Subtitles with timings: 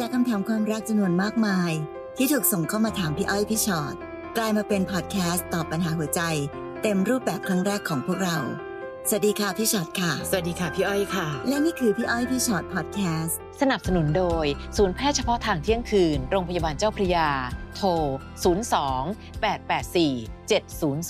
[0.00, 1.72] จากคำถามความรักจำนวนมากมาย
[2.16, 3.94] ที่ถูกส่งเข้ามาถามพี่อ้อยพี่ชอ็อต
[4.36, 6.20] กลายมาเป็นพอดแคสต์ตอบปัญหาหัวใจ
[6.82, 8.38] เต็มรูปแบบครั้งแรกของพวกเรา
[9.08, 14.46] สวัสดีค่ะพี่ชอ็อตค่ะ สวัสดีค่ะพี่อ้อยค่ะ และนี่คือพี่อ้อยพี่ชอ็อตพอดแคสต์สนับสนุนโดย
[14.76, 17.28] ศูนย์แพทย์เฉพาะทางเที่ยงคืน โรงพยาบาลเจ้าพระยา
[17.76, 17.88] โทร
[18.82, 21.08] 02 884 7000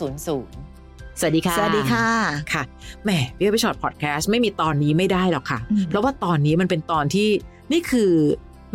[1.18, 2.06] สวัสดีค่ะ สวัสดีค่ะ
[2.52, 2.62] ค่ะ
[3.04, 7.28] แหมพี่อ้อยพี่ฉอดพอดแคสต์ไม่มีตอนนี้ไม่ได้หรอกค่ะอืมเพราะว่าตอนนี้มันเป็นตอนที่
[7.72, 8.12] นี่คือ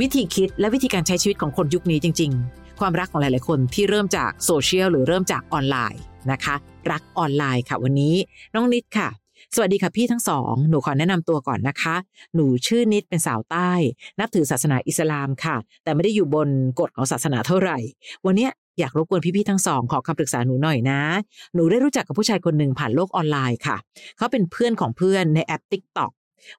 [0.02, 6.02] วิธีคิดและวิธีการใช้ชีวิตของคนยุคนี้จริง ๆ ความรักของหลาย ๆ คนที่เริ่มจากโซเชียลหรือเริ่มจากออนไลน์
[6.32, 6.56] นะคะ
[6.92, 8.16] รักออนไลน์ค่ะวันนี้
[8.54, 9.10] น้องนิดค่ะ
[9.56, 11.96] สวัสดีค่ะพี่ทั้งสอง หนูขอแนะนำตัวก่อนนะคะ
[12.36, 13.72] หนูชื่อนิดเป็นสาวใต้
[14.20, 17.78] นับถือศาสนาอิสลามค่ะ แต่ไม่ได้อยู่บนกฎของศาสนาเท่าไหร่
[18.26, 18.48] วันนี้
[18.80, 21.02] อยากรบกวนพี่ๆทั้งสองขอคำปรึกษาหนูหน่อยนะ
[21.56, 23.78] หนูได้รู้จักกับผู้ชายคนหนึ่งผ่านโลกออนไลน์ค่ะ
[24.18, 26.12] เขาเป็นเพื่อนของเพื่อนในแอป TikTok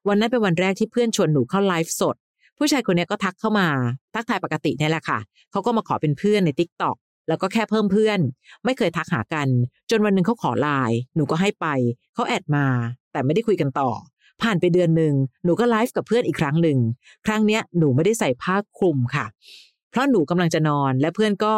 [0.07, 2.15] วันนั้นเป็นวันแรกที่เพื่อนชวนหนูเข้าไลฟ์สด
[2.63, 3.67] ผู้ชายคนนี้ก็ทักเข้ามา
[4.15, 5.19] ทักทายปกติเนี่ยแหละค่ะ
[5.51, 6.95] เขาก็มาขอเป็นเพื่อนใน TikTok
[7.27, 8.19] แล้วก็แค่เพิ่มเพื่อน
[8.65, 9.47] ไม่เคยทักหากัน
[9.89, 11.67] จนวันหนึ่งเขาขอไลน์หนูก็ให้ไป
[12.13, 12.65] เขาแอดมา
[13.11, 13.89] แต่ไม่ได้คุยกันต่อ
[14.41, 15.13] ผ่านไปเดือนหนึ่ง
[15.45, 16.77] หนูก็ไลฟ์กับเพื่อนอีกครั้งหนึ่ง
[17.25, 19.25] ครั้งเนี้ยหนูไม่ได้ใส่ผ้าคลุมค่ะ
[19.89, 21.53] เพราะหนูกำลังจะนอนและเพื่อนก็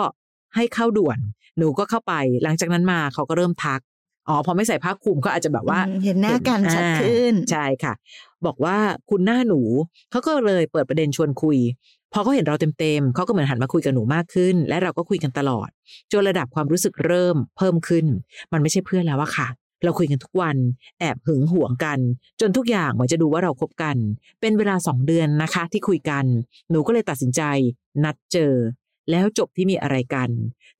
[0.55, 1.19] ให้เข้าด่วน
[1.57, 3.81] หนูก็เข้าไป หลังจากนั้นมาเขาก็เริ่มทัก
[4.27, 7.93] อ๋อพอไม่ใส่ผ้าคลุมก็อาจจะแบบว่าอืมเห็นหน้ากันชัดอ่าขึ้นใช่ค่ะ
[8.45, 8.77] บอกว่า
[9.09, 9.61] คุณหน้าหนู
[10.11, 11.57] เขาก็เลยเปิดประเด็นชวนคุย
[12.13, 15.69] พอเขาเห็นเราเต็มๆเขาก็เหมือนหันมาคุยกับหนูมากขึ้น และเราก็คุยกันตลอด
[16.11, 18.05] จนระดับความรู้สึกเริ่มเพิ่มขึ้น
[18.51, 19.47] มันไม่ใช่เพื่อนแล้วอะค่ะ
[19.83, 20.57] เราคุยกันทุกวัน
[20.99, 21.99] แอบหึงหวงกัน
[22.41, 23.97] จนทุกอย่างเหมือนจะดูว่าเราคบกัน
[24.41, 26.25] เป็นเวลาสองเดือนนะคะ ที่คุยกัน
[26.69, 27.41] หนูก็เลยตัดสินใจ
[28.03, 28.53] นัดเจอ
[29.11, 30.29] แล้วจบที่มีอะไรกัน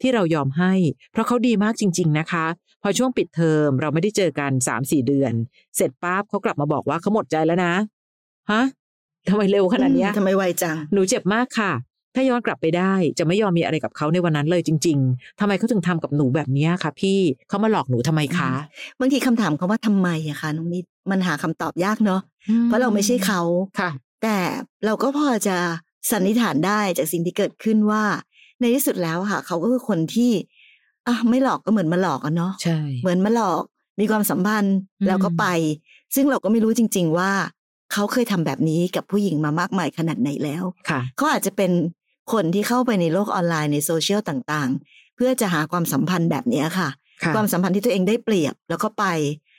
[0.02, 0.74] ที่เรายอมให้
[1.12, 2.46] เพราะเขาดีมากจริง ๆ นะคะ
[2.84, 5.34] พอช่วงปิดเทอมเราไม่ได้เจอกันสามสี่เดือน
[5.76, 7.74] เสร็จปั๊บเขากลับมาบอกว่าเขาหมดใจแล้วนะ
[8.52, 8.64] ฮะ
[9.30, 11.72] ทำไมเร็วขนาดเนี้ยทำไมไวจัง หนูเจ็บมากค่ะ
[12.16, 18.52] ถ้าย้อนกลับไปได้ จะไม่ยอมมีอะไรกับเขาในวันนั้นเลยจริง ๆทำไมเขาถึงทำกับหนูแบบเนี้ยคะพี่เขามาหลอกหนูทำไมคะ
[19.00, 22.22] บางทีคำถามเขาว่าทำไมอะคะน้องนิดมันหาคำตอบยากเนาะ
[22.66, 23.42] เพราะเราไม่ใช่เขา
[23.80, 23.90] ค่ะ
[24.24, 24.38] แต่
[24.86, 25.58] เราก็พอจะ
[26.12, 28.04] สันนิษฐานได้จากสิ่งที่เกิดขึ้นว่า
[28.60, 30.32] ในที่สุดแล้วอะค่ะ เขาก็คือคนที่
[31.08, 33.64] อะไม่หลอกก็เหมือนมาหลอกอะเนาะใช่เหมือนมาหลอก
[34.00, 35.46] มีความสัมพันธ์อืมแล้วก็ไป
[36.16, 37.32] ซึ่งเราก็ไม่รู้จริง ๆ ว่า
[37.94, 41.72] เขาเคยทำแบบนี้กับผู้หญิงมามากมายขนาดไหนแล้วค่ะเขาอาจจะเป็น
[42.34, 46.90] คนที่เข้าไปในโลกออนไลน์ในโซเชียลต่างๆ เพื่อจะหาความสัมพันธ์แบบเนี้ยค่ะ
[47.24, 49.06] ค่ะ ความสัมพันธ์ที่ตัวเองได้เปรียบแล้วก็ไป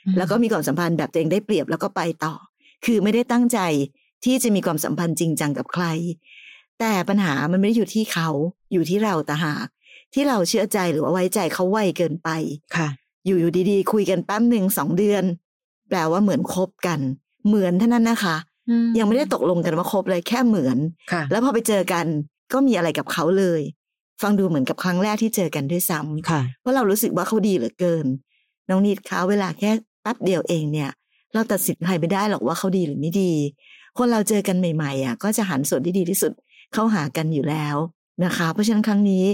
[0.05, 2.33] อืมแล้วก็มีความสัมพันธ์แบบตัวเองได้เปรียบแล้วก็ไปต่อ
[2.85, 3.59] คือไม่ได้ตั้งใจ
[4.25, 5.85] ที่จะมีความสัมพันธ์จริงจังกับใคร
[6.79, 8.29] แต่ปัญหามันไม่ได้อยู่ที่เขา
[8.71, 9.65] อยู่ที่เราแต่หาก
[10.15, 12.29] ที่เราเชื่อใจหรือว่าไว้ใจเขาไวเกินไป
[12.75, 12.87] ค่ะ
[13.25, 15.23] อยู่อยู่ดีๆ คุยกันแป๊บหนึ่งสองเดือน
[15.89, 16.99] แปลว่าเหมือนคบกัน
[17.47, 18.35] เหมือนเท่านั้นนะคะ
[18.97, 20.77] ยังไม่ได้ตกลงกันว่าคบเลยแค่เหมือน
[21.11, 22.05] ค่ะแล้วพอไปเจอกัน
[22.53, 23.61] ก็มีอะไรกับเขาเลย
[24.21, 28.05] ฟังดูเหมือนกับครั้งแรกที่เจอกันด้วยซ้ำค่ะเพราะเรารู้สึกว่าเขาดีเหลือเกิน
[28.69, 29.71] น้องนิดคะเวลาแค่
[30.01, 30.91] แป๊บเดียวเองเนี่ย
[31.33, 33.31] เราตัดสินใครไม่ได้หรอกว่าเขาดีหรือไม่ดี
[33.97, 36.31] คนเราเจอกันใหม่ๆอะก็จะหันส่วนที่ดีที่สุด
[36.73, 37.75] เข้าหากันอยู่แล้ว
[38.23, 39.25] นะคะ เพราะฉะนั้นครั้งนี้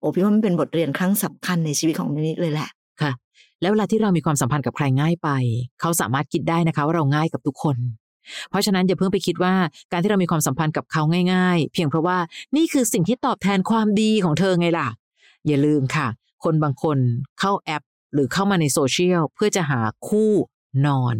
[0.00, 2.68] โอ้พี่ว่ามันเป็นบทเรียนครั้งสำคัญในชีวิตของน้องนิดเลยแหละ
[3.02, 3.12] ค่ะ
[3.60, 5.28] แล้วเวลาที่เรามีความสัมพันธ์กับใครง่ายไป
[5.80, 7.76] เขาสามารถคิดได้นะคะว่าเราง่ายกับทุกคน
[8.50, 9.54] เพราะฉะนั้นอย่าเพิ่งไปคิดว่า
[9.92, 11.02] การที่เรามีความสัมพันธ์กับเขา
[11.32, 12.18] ง่าย ๆ เพียงเพราะว่า
[12.56, 14.88] นี่คือสิ่งที่ตอบแทนความดีของเธอไงล่ะ
[15.46, 16.06] อย่าลืมค่ะ
[16.44, 16.98] คนบางคน
[17.40, 17.82] เข้าแอป
[18.14, 20.32] หรือเข้ามาในโซเชียลเพื่อจะหาคู่
[20.86, 21.16] นอน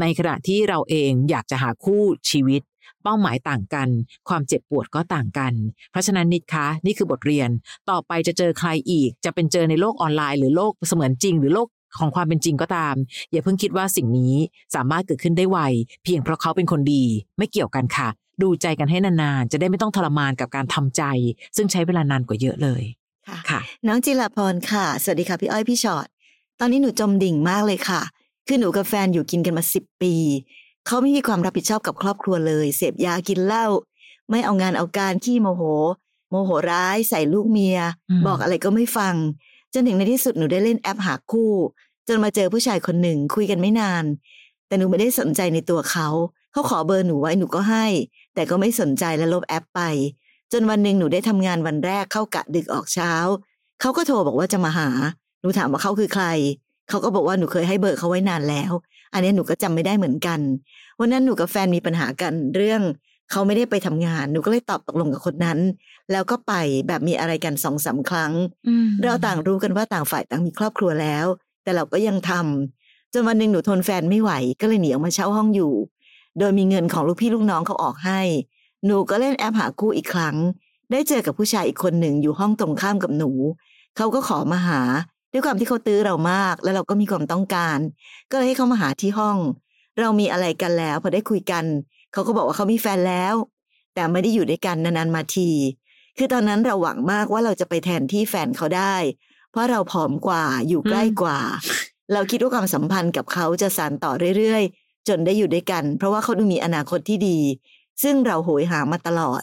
[0.00, 2.62] ในขณะที่เราเองอยากจะหาคู่ชีวิต
[3.02, 3.88] เป้าหมายต่างกัน
[4.28, 5.52] ความเจ็บปวดก็ต่างกัน
[5.90, 7.50] เพราะฉะนั้นนิดคะนี่คือบทเรียน
[7.90, 11.68] ต่อไปจะเจอใครอีก จะเป็นเจอในโลกออนไลน์หรือโลกเสมือนจริง หรือโลก
[11.98, 12.94] ของความเป็นจริงก็ตาม
[13.30, 14.34] อย่าเพิ่งคิดว่าสิ่งนี้
[14.74, 15.58] สามารถเกิดขึ้นได้ไว
[16.04, 17.04] เพียงเพราะเขาเป็นคนดี
[17.38, 18.08] ไม่เกี่ยวกันค่ะ
[18.42, 21.02] ดูใจกันให้นานๆ จะได้ไม่ต้องทรมานกับการทำใจ
[21.56, 22.82] ซึ่งใช้เวลานานกว่าเยอะเลย
[23.28, 26.06] ค่ะค่ะ น้องจิรพรค่ะ สวัสดีค่ะพี่อ้อยพี่ชอ็อต
[26.60, 28.00] ตอนนี้หนูจมดิ่งมากเลยค่ะ
[28.46, 30.14] คือหนูกับแฟนอยู่กินกันมาสิบปี
[30.86, 33.66] เขาไม่มีความรับผิดชอบกับครอบครัวเลย เสพยากินเหล้า
[34.30, 35.62] ไม่เอางานเอาการขี้โมโห
[36.30, 37.78] โมโหร้ายใส่ลูกเมีย
[38.10, 39.14] อืมบอกอะไรก็ไม่ฟัง
[39.74, 41.52] จนถึงในที่สุดหนูได้เล่นแอปหาคู่
[42.08, 44.04] จนมาเจอผู้ชายคนหนึ่งคุยกันไม่นาน
[44.66, 46.08] แต่หนูไม่ได้สนใจในตัวเขา
[46.52, 47.86] เขาขอเบอร์หนูไว้หนูก็ให้
[48.34, 49.80] แต่ก็ไม่สนใจและลบแอปไป
[50.52, 53.12] จนวันหนึ่งหนูได้ทำงานวันแรกเข้ากะดึกออกเช้า
[53.80, 54.88] เขาก็โทรบอกว่าจะมาหา
[55.40, 56.26] หนูถามว่าเขาคือใคร
[56.88, 58.72] เขาก็บอกว่าหนูเคยให้เบอร์เขาไว้นานแล้ว
[59.14, 60.40] อันนี้หนูก็จำไม่ได้เหมือนกัน
[61.00, 62.82] วันนั้นหนูกับแฟนมีปัญหากันเรื่อง
[63.30, 65.58] เขาไม่ได้ไปทำงาน หนูก็เลยตอบตกลงกับคนนั้น
[66.12, 66.52] แล้วก็ไป
[66.88, 68.32] แบบมีอะไรกันสองสามครั้ง
[69.02, 71.26] เราต่างรู้กันว่าต่างฝ่ายต่างมีครอบครัวแล้ว
[71.62, 75.72] แต่เราก็ยังทำจนวันหนึ่งหนูทนแฟนไม่ไหว ก็เลยหนีออกมาเช่าห้องอยู่
[76.38, 78.20] โดยมีเงินของลูกพี่ลูกน้องเขาออกให้
[78.86, 80.36] หนูก็เล่นแอปหาคู่อีกครั้ง
[80.90, 83.30] ได้เจอกับผู้ชายอีกคนหนึ่งอยู่ห้องตรงข้ามกับหนู
[83.96, 84.80] เขาก็ขอมาหา
[85.34, 87.78] ด้วยความที่เขาตื้อเรามาก แล้วเราก็มีความต้องการ
[88.30, 89.38] ก็เลยให้เขามาหาที่ห้อง
[90.00, 91.64] เรามีอะไรกันแล้วพอได้คุยกัน
[92.12, 93.34] เขาก็บอกว่าเขามีแฟนแล้ว
[93.94, 95.50] แต่ไม่ได้อยู่ด้วยกันนานๆมาที
[96.18, 98.96] คือตอนนั้นเราหวังมากว่าเราจะไปแทนที่แฟนเขาได้
[99.50, 101.38] เพราะเราผอมกว่าอยู่ใกล้กว่า
[102.12, 107.38] เราคิดว่าความสัมพันธ์กับเขาจะสานต่อเรื่อยๆ จนได้อยู่ด้วยกัน เพราะว่าเขาดูมีอนาคตที่ดี
[108.02, 109.42] ซึ่งเราโหยหามาตลอด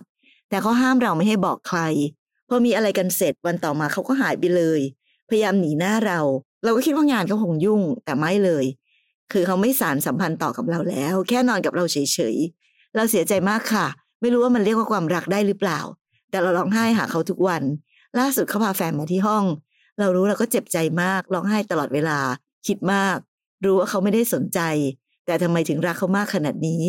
[0.49, 1.79] แต่เขาห้ามเราไม่ให้บอกใคร
[2.47, 4.81] พอมีอะไรกันเสร็จวันต่อมาเขาก็หายไปเลย
[5.31, 6.19] พยายามหนีหน้าเรา
[6.63, 8.65] เราก็คิดว่างานเขาคงยุ่งแต่ไม่เลย
[9.31, 11.97] คือเขาไม่สารสัมพันธ์ต่อกับเราแล้ว แค่นอนกับเราเฉ
[12.33, 13.87] ยๆเราเสียใจมากค่ะ
[14.21, 15.79] ไม่รู้ว่ามันเรียกว่าความรักได้หรือเปล่า
[16.29, 17.63] แต่เราร้องไห้หาเขาทุกวัน
[18.19, 19.43] ล่าสุดเขาพาแฟนมาที่ห้อง
[19.99, 22.19] เรารู้เราก็เจ็บใจมากร้องไห้ตลอดเวลา
[22.67, 23.17] คิดมาก
[23.65, 24.59] รู้ว่าเขาไม่ได้สนใจ
[25.25, 26.83] แต่ทำไมถึงรักเขามากขนาดนี้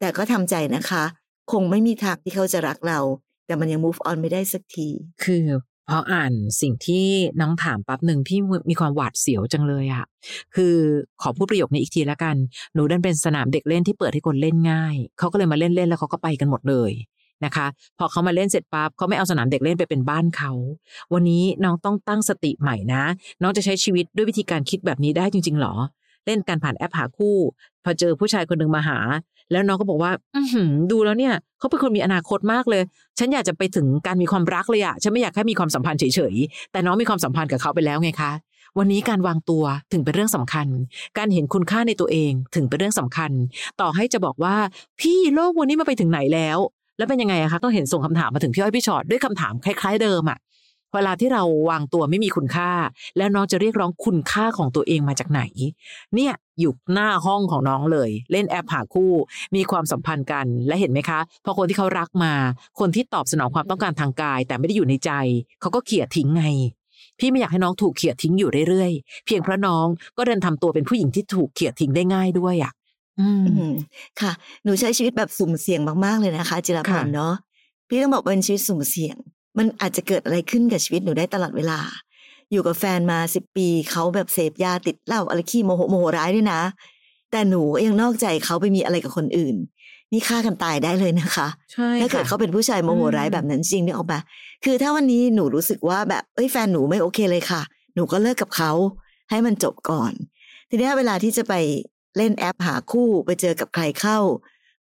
[0.00, 1.04] แต่ก็ทำใจนะคะ
[1.52, 3.00] คงไม่มีทางที่เขาจะรักเรา
[3.46, 4.88] แต่มันยัง move on ไม่ได้สักที
[5.24, 5.44] คือ
[5.88, 6.32] พออ่าน
[6.62, 7.06] สิ่งที่
[7.40, 8.38] น้องถามปั๊บหนึ่งพี่
[8.70, 10.06] มีความหวาดเสียวจังเลยอะ
[10.54, 10.74] คือ
[11.22, 12.36] ขอพูดประโยคนี้อีกทีแล้วกัน
[12.74, 16.92] หนูดันเป็นสนามเด็กเล่นที่เปิดให้คนเล่นง่าย เขาก็เลยมาเล่นเล่นแล้วเขาก็ไปกันหมดเลย
[17.44, 17.66] นะคะ
[17.98, 20.52] พอเขามาเล่นเสร็จปั๊บเขาไม่เอาสนามเด็กเล่นไปเป็นบ้านเขา
[21.12, 23.02] วันนี้น้องต้องตั้งสติใหม่นะ
[23.42, 25.74] น้องจะใช้ชีวิตด้วยวิธีการคิดแบบนี้ได้จริง ๆ หรอ
[26.26, 27.36] เล่นการผ่านแอปหาคู่
[27.84, 28.98] พอเจอผู้ชายคนหนึ่งมาหา
[29.52, 30.40] แล้วน้องก็บอกว่า อื
[30.92, 32.82] ดูแล้วเนี่ยเขาเป็นคนมีอนาคตมากเลย
[33.18, 38.32] ฉันอยากจะไปถึงการมีความรักเลยอะฉันไม่อยากแค่มีความสัมพันธ์เฉยๆ แต่น้องมีความสัมพันธ์กับเขาไปแล้วไงคะ
[38.78, 40.66] วันนี้การวางตัวถึงเป็นเรื่องสำคัญ
[41.18, 43.30] การเห็นคุณค่าในตัวเองถึงเป็นเรื่องสำคัญ
[43.80, 44.56] ต่อให้จะบอกว่า
[45.00, 46.58] พี่โลกวันนี้มาไปถึงไหนแล้ว
[46.98, 50.38] แล้วเป็นยังไงอะคะต้องเห็นส่งคำถามมาถึงพี่อ้อยพี่ชอตด้วยคำถามคล้าย ๆเดิมอะ
[50.94, 52.70] เวลาที่เราวางตัวไม่มีคุณค่า
[53.16, 55.42] แล้วน้องจะเรียกร้องคุณค่าของตัวเองมาจากไหน
[56.14, 59.12] เนี่ยอยู่หน้าห้องของน้องเลย เล่นแอปหาคู่
[59.56, 62.32] มีความสัมพันธ์กันและเห็นไหมคะพอคนที่เขารักมา
[62.80, 65.10] คนที่ตอบสนองความต้องการทางกาย แต่ไม่ได้อยู่ในใจ
[65.60, 66.44] เขาก็เขี่ยทิ้งไง
[67.18, 69.86] พี่ไม่อยากให้น้องถูกเขี่ยทิ้งอยู่เรื่อยๆ เพียงเพราะน้อง
[70.16, 72.72] ก็เดินทำตัวเป็นผู้หญิงที่ถูกเขี่ยทิ้งได้ง่ายด้วยอะ
[73.20, 73.74] อืมอืม
[74.20, 74.32] ค่ะ
[74.64, 77.34] หนูใช้ชีวิตแบบสุ่มเสี่ยงมากๆเลยนะคะ จิรพค่ะรเนาะ
[77.88, 79.16] พี่ต้องบอกว่าเป็นชีวิตสุ่มเสี่ยง
[79.58, 81.80] มันอาจจะเกิดอะไรขึ้นกับชีวิตหนูได้ตลอดเวลา
[82.52, 86.60] อยู่กับแฟนมาสิบปี เขาแบบเสพยาติดเหล้าอะไรขี้โมโหโมโหร้ายด้วยนะ
[87.30, 89.56] แต่หนูก็ยังนอกใจเขาไปมีอะไรกับคนอื่น
[90.12, 94.18] นี่ฆ่ากันตายได้เลยนะคะใช่ถ้าเกิดค่ะเขาเป็นผู้ชายโมโหร้ายอืมแบบนั้นจริงเนี่ยออกมา
[94.64, 97.62] คือถ้าวันนี้หนูรู้สึกว่าแบบเอ้ยแฟนหนูไม่โอเคเลยค่ะ
[97.94, 98.72] หนูก็เลิกกับเขา
[99.30, 100.12] ให้มันจบก่อน
[100.68, 101.54] ทีนี้เวลาที่จะไป
[102.16, 104.18] เล่นแอปหาคู่ไปเจอกับใครเข้า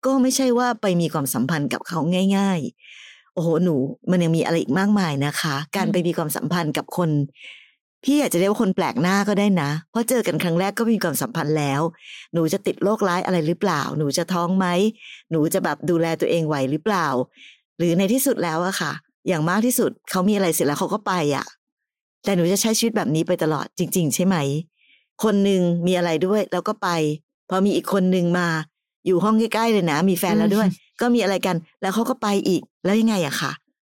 [0.04, 1.98] ก็ไม่ใช่ว่าไปมีความสัมพันธ์กับเขา
[2.36, 3.05] ง่ายๆ
[3.36, 3.76] โอ้โหหนู
[4.10, 7.10] มันยังมีอะไรอีกมากมายนะคะ การไปมีความสัมพันธ์กับคน
[8.04, 11.80] พี่อาจจะเรียกว่าคนแปลกหน้าก็ได้นะ เพราะเจอกันครั้งแรกก็มีความสัมพันธ์แล้ว
[12.32, 14.66] หนูจะติดโรคร้ายอะไรหรือเปล่า หนูจะท้องไหม
[15.30, 17.06] หนูจะแบบดูแลตัวเองไหวหรือเปล่า
[17.78, 18.92] หรือในที่สุดแล้วอะค่ะ
[19.28, 21.46] อย่างมากที่สุดเขามีอะไรเสร็จแล้วเขาก็ไปอะ
[22.24, 24.36] แต่หนูจะใช้ชีวิตแบบนี้ไปตลอดจริง ๆ ใช่ไหม
[25.24, 26.88] คนหนึ่งมีอะไรด้วยแล้วก็ไป
[27.48, 28.48] พอมีอีกคนหนึ่งมา
[29.06, 30.68] อยู่ห้องใกล้ๆเลยนะ มีแฟนแล้วด้วย
[31.00, 33.52] ก็มีอะไรกัน แล้วเขาก็ไปอีกแล้วยังไงอะค่ะ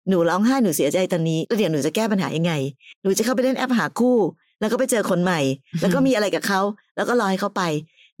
[0.09, 2.53] หนูร้องไห้หนูเสียใจตอนนี้แล้วเดี๋ยวหนูจะแก้ปัญหายังไง
[3.01, 4.17] หนูจะเข้าไปเล่นแอปหาคู่
[4.59, 5.39] แล้วก็ไปเจอคนใหม่
[5.81, 6.61] แล้วก็มีอะไรกับเขา
[6.95, 7.63] แล้วก็รอให้เขาไป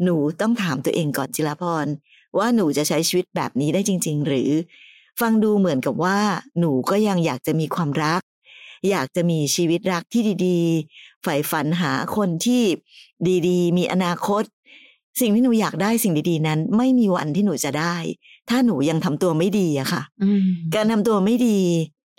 [0.03, 1.85] หนูต้องถามตัวเองก่อนจิรพร
[2.37, 4.49] ว่าหนูจะใช้ชีวิตแบบนี้ได้จริง ๆ หรือ
[5.21, 6.19] ฟังดูเหมือนกับว่า
[6.59, 8.21] หนูก็ยังอยากจะมีความรัก
[8.89, 12.63] อยากจะมีชีวิตรักที่ดีๆใฝ่ฝันหาคนที่
[13.47, 14.43] ดีๆ มีอนาคต
[15.19, 17.95] สิ่งที่หนูอยากได้สิ่งดีๆนั้น ไม่มีวันที่หนูจะได้
[18.49, 20.43] ถ้าหนูยังทำตัวไม่ดีอะค่ะอืม
[20.75, 21.59] การทำตัวไม่ดี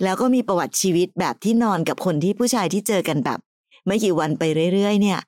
[0.02, 3.38] แล้วก็มีประวัติชีวิตแบบที่นอนกับคนที่ผู้ชายที่เจอกันแบบ
[3.86, 4.42] ไม่กี่วันไป
[4.74, 5.20] เรื่อยๆ เนี่ย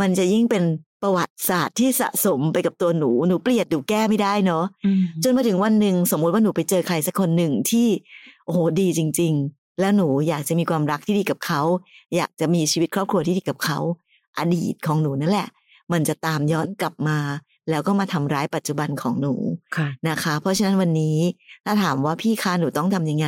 [0.00, 0.64] มันจะยิ่งเป็น
[1.02, 7.88] ประวัติศาสตร์ที่สะสมไปกับตัวหนูหนูเปลี่ยนหนูแก้ไม่ได้เนาะอืมจนมาถึงวันหนึ่งสมมุติว่าหนูไปเจอใครสักคนหนึ่งที่
[8.44, 11.60] โอ้โหดีจริง ๆ แล้วหนูอยากจะมีความรักที่ดีกับเขา
[12.16, 13.78] อยากจะมีชีวิตครอบครัวที่ดีกับเขา
[14.38, 15.48] อดีตของหนูนั่นแหละ
[15.92, 17.18] มันจะตามย้อนกลับมา
[17.70, 19.34] แล้วก็มาทำร้ายปัจจุบันของหนู
[19.76, 21.18] ค่ะนะคะ เพราะฉะนั้นวันนี้
[21.64, 23.26] ถ้าถามว่าพี่คะหนูต้องทำยังไง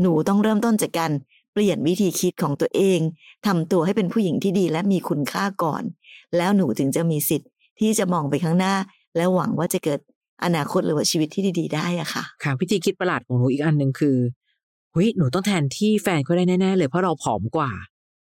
[0.00, 1.12] หนูต้องเริ่มต้นจากการ
[1.52, 3.00] เปลี่ยนวิธีคิดของตัวเอง
[3.46, 5.82] ทำตัวให้เป็นผู้หญิงที่ดีและมีคุณค่าก่อน
[6.36, 7.50] แล้วหนูถึงจะมีสิทธิ์
[7.80, 8.74] ที่จะมองไปข้างหน้า
[9.16, 10.00] และหวังว่าจะเกิด
[10.44, 14.16] อนาคตหรือว่าชีวิตที่ดี ๆ ได้อะค่ะ ค่ะ วิธีคิดประหลาดของหนูอีกอันหนึ่งคือ
[14.94, 17.70] หุยหนูต้องแทนที่แฟนเขาได้แน่ ๆ เลยเพราะเราผอมกว่า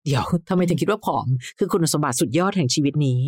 [0.06, 1.28] เดี๋ยวทำไมถึงคิดว่าผอม
[1.60, 3.20] คือคุณสมบัติสุดยอดแห่งชีวิตนี้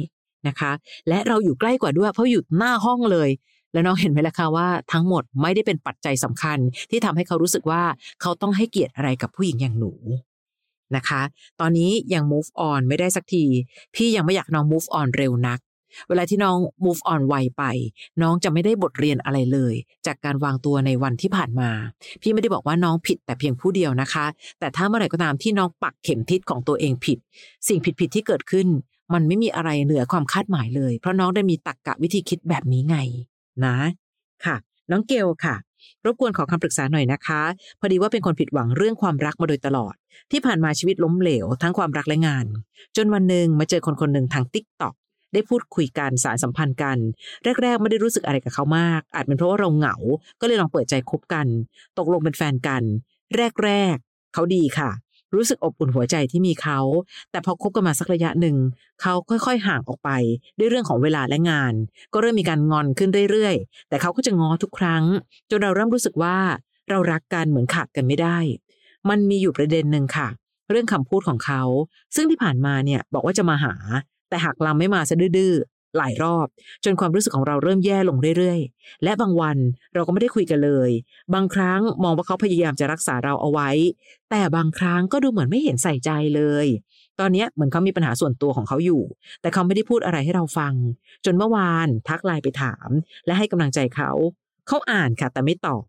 [0.48, 0.72] นะคะ
[1.08, 3.30] และเราอยู่ใกล้กว่าด้วย เพราะอยู่หน้าห้องเลย
[3.74, 6.58] แล้วน้องเห็นไหมล่ะคะว่าทั้งหมดไม่ได้เป็นปัจจัยสำคัญ
[6.90, 7.84] ที่ทำให้เขารู้สึกว่า
[8.22, 9.94] เขาต้องให้เกียรติอะไรกับผู้หญิงอย่างหนู
[10.96, 11.22] นะคะ
[11.60, 13.46] ตอนนี้ยัง move on ไม่ได้สักที
[13.96, 15.60] พี่ยังไม่อยากน้อง move on เร็วนัก
[16.08, 17.64] เวลาที่น้อง move on ไวไป
[18.22, 19.74] น้องจะไม่ได้บทเรียนอะไรเลย
[20.06, 21.70] จากการวางตัวในวันที่ผ่านมา
[22.22, 24.26] พี่ไม่ได้บอกว่าน้องผิดแต่เพียงผู้เดียวนะคะ
[24.60, 27.18] แต่ถ้าเมื่อไหร่ก็ตามที่น้องปักเข็มทิศของตัวเองผิด
[27.68, 28.68] สิ่งผิดๆที่เกิดขึ้น
[29.14, 32.98] มันไม่มีอะไรเหนือความคาดหมายเลย เพราะน้องได้มีตรกกะวิธีคิดแบบนี้ไง
[33.66, 33.78] นะ
[34.46, 34.56] ค่ะ
[34.92, 35.56] น้องเกลค่ะ
[36.06, 37.42] รบกวนขอคำปรึกษาหน่อยนะคะ
[37.80, 39.94] พอดีว่าเป็นคนผิดหวังเรื่องความรักมาโดยตลอด
[40.32, 42.46] ที่ผ่านมาชีวิตล้มเหลว ทั้งความรักและงาน
[42.98, 44.96] จนวันหนึ่งมาเจอคนคนหนึ่งทางติ๊กต็อก
[45.34, 46.98] ได้พูดคุยกันสารสัมพันธ์กัน
[47.62, 49.96] แรก ๆ ไม่ได้รู้สึกอะไรกับเขามาก อาจเป็นเพราะว่าเราเหงา
[50.42, 51.48] ก็เลยลองเปิดใจคบกัน
[51.98, 52.84] ตกลงเป็นแฟนกัน
[53.64, 54.90] แรก ๆ เขาดีค่ะ
[55.36, 56.80] รู้สึกอบอุ่นหัวใจที่มีเขา
[57.32, 58.58] แต่พอคบกันมาสักระยะหนึ่ง
[59.02, 60.10] เขาค่อยๆห่างออกไป
[60.58, 61.74] ด้วยเรื่องของเวลาและงาน
[62.14, 65.04] ก็เริ่มมีการงอนขึ้นเรื่อยๆ แต่เขาก็จะง้อทุกครั้ง
[65.50, 66.38] จนเราเริ่มรู้สึกว่า
[66.90, 68.38] เรารักกันเหมือนขาดกันไม่ได้
[69.10, 70.28] มันมีอยู่ประเด็นหนึ่งค่ะ
[70.70, 71.62] เรื่องคำพูดของเขา
[72.16, 73.76] ซึ่งที่ผ่านมาเนี่ยบอกว่าจะมาหา
[74.30, 75.54] แต่หากลำไม่มาซะดื้อ
[75.98, 76.48] หลายรอบ
[76.84, 79.58] จนความรู้สึกของเราเริ่มแย่ลงเรื่อยๆ และบางวัน
[79.94, 80.90] เราก็ไม่ได้คุยกันเลย
[81.34, 83.70] บางครั้งมองว่าเขาพยายามจะรักษาเราเอาไว้
[84.30, 86.68] แต่บางครั้งก็ดูเหมือนไม่เห็นใส่ใจเลย
[87.20, 89.02] ตอนนี้เหมือนเขามีปัญหาส่วนตัวของเขาอยู่
[89.42, 90.74] แต่เขาไม่ได้พูดอะไรให้เราฟัง
[91.26, 92.90] จนเมื่อวานทักไลน์ไปถาม
[93.26, 94.12] และให้กำลังใจเขา
[94.68, 95.84] เขาอ่านค่ะแต่ไม่ตอบ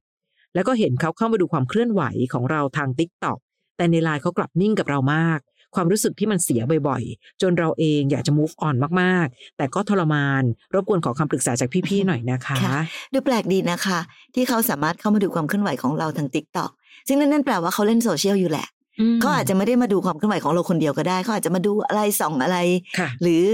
[0.55, 2.03] แล้วก็เห็นเขาเข้ามาดูความเคลื่อนไหว
[2.33, 3.39] ของเราทางติ๊กต็อก
[3.77, 5.41] แต่ในไลน์เขากลับนิ่งกับเรามาก
[5.75, 10.43] ความรู้สึกที่มันเสียบ่อยๆ จนเราเองอยากจะ move on มากๆ แต่ก็ทรมาน
[10.75, 12.81] รบกวนขอคำปรึกษาจากพี่ๆหน่อยนะคะค่ะ
[13.13, 13.99] ดูแปลกดีนะคะ
[14.35, 16.71] ที่เขาสามารถเข้ามาดูความเคลื่อนไหวของเราทางติ๊กต็อก
[17.09, 18.67] ซึ่งนั่นนั่นแปลว่าเขาเล่นโซเชียลอยู่แหละอื
[19.15, 22.59] มเขาอาจจะไม่ได้มาดูความเคลื่อนไหวของเราคนเดียวก็ได้ เขาอาจจะมาดูอะไรส่องอะไร
[22.99, 23.45] ค่ะหรือ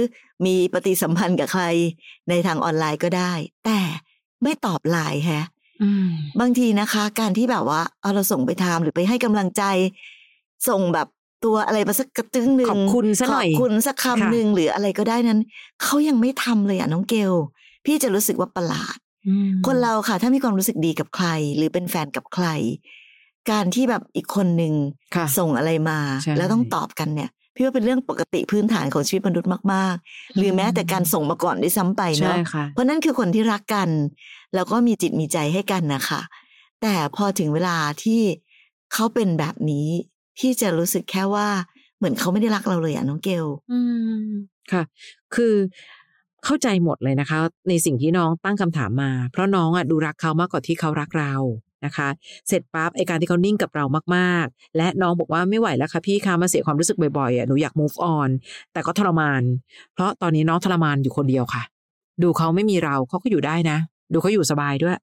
[0.46, 1.64] มีปฏิสัมพันธ์กับใคร
[2.28, 3.32] ในทางออนไลน์ก็ได้
[3.64, 3.78] แต่
[4.42, 5.46] ไม่ตอบไลน์แฮะ
[5.82, 6.08] อืม
[6.40, 9.62] บางทีนะคะ การที่แบบว่าเอาเราส่งไปทำหรือไปให้กำลังใจ
[10.68, 11.08] ส่งแบบ
[11.44, 15.40] ตัวอะไรมาสักกระตึ้งหนึ่งขอบคุณซะหน่อยขอบคุณสักค่ะคำหนึ่งหรืออะไรก็ได้นั้น
[15.82, 17.32] เขายังไม่ทำเลยอะน้องเกล
[17.84, 18.96] พี่จะรู้สึกว่าประหลาด
[19.28, 22.46] อืมคนเราค่ะ ถ้ามีความรู้สึกดีกับใคร หรือเป็นแฟนกับใคร
[23.50, 24.74] การที่แบบอีกคนหนึ่ง
[25.14, 33.88] ค่ะส่งอะไรมาใช่แล้วต้องตอบกันเนี่ยพี่ว่าเป็นเรื่องปกติพื้นฐานของชีวิตมนุษย์มาก ๆ หรือแม้แต่การส่งมาก่อนด้วยซ้ำไปใช่เนาะค่ะเพราะนั่นคือคนที่รักกัน
[34.54, 36.20] แล้วก็มีจิตมีใจให้กันนะคะ
[36.82, 38.20] แต่พอถึงเวลาที่
[38.92, 39.88] เขาเป็นแบบนี้
[40.38, 41.48] พี่จะรู้สึกแค่ว่า
[41.98, 43.80] เหมือนเขาไม่ได้รักเราเลยอะน้องเกลอื
[44.24, 44.26] ม
[44.72, 44.82] ค่ะ
[45.34, 45.54] คือ
[46.44, 47.38] เข้าใจหมดเลยนะคะ
[47.68, 51.34] ในสิ่งที่น้องตั้งคำถามมา เพราะน้องอะดูรักเขามากกว่าที่เขารักเรา
[51.84, 52.08] นะคะ
[52.48, 53.84] เสร็จปั๊บไอการที่เขานิ่งกับเรา
[54.16, 58.30] มากๆ และน้องบอกว่าไม่ไหวแล้วค่ะพี่คะมาเสียความรู้สึกบ่อยๆอะหนูอยาก move on
[58.72, 59.42] แต่ก็ทรมาน
[59.94, 61.62] เพราะตอนนี้น้องทรมานอยู่คนเดียวค่ะ
[62.22, 63.78] ดูเขาไม่มีเราเขาก็อยู่ได้นะ
[64.12, 64.96] ดูเขาอยู่สบายด้วย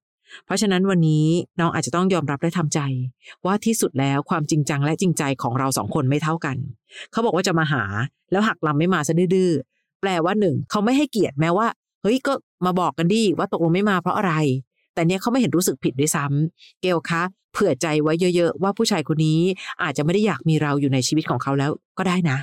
[0.46, 1.26] เพราะฉะนั้นวันนี้
[1.60, 2.80] น้องอาจจะต้องยอมรับและทำใจ
[3.46, 6.58] ว่าที่สุดแล้วความจริงจังและจริงใจของเราสองคนไม่เท่ากัน
[7.12, 7.84] เขาบอกว่าจะมาหา
[8.32, 9.52] แล้วหักลำไม่มาซะดื้อ
[10.02, 11.68] แปลว่าหนึ่งเขาไม่ให้เกียรติแม้ว่า
[12.02, 12.34] เฮ้ยก็
[12.66, 14.34] มาบอกกันดีว่าตกลงไม่มาเพราะอะไร
[14.94, 17.22] แต่เนี้ยเขาไม่เห็นรู้สึกผิดด้วยซ้ำเกลคะ
[17.54, 19.40] เผื่อใจไว้เยอะ ๆ ว่าผู้ชายคนนี้
[19.84, 22.38] อาจจะไม่ได้อยากมีเราอยู่ในชีวิตของเขาแล้วก็ได้นะ